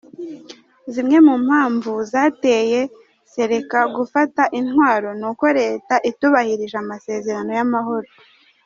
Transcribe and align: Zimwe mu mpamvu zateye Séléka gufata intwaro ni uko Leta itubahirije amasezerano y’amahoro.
Zimwe 0.93 1.17
mu 1.27 1.35
mpamvu 1.45 1.91
zateye 2.11 2.81
Séléka 3.31 3.79
gufata 3.95 4.43
intwaro 4.59 5.09
ni 5.19 5.25
uko 5.31 5.45
Leta 5.59 5.95
itubahirije 6.09 6.75
amasezerano 6.83 7.51
y’amahoro. 7.59 8.09